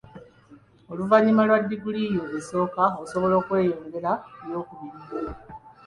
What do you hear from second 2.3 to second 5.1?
esooka, osobola okwongerako ey'okubiri.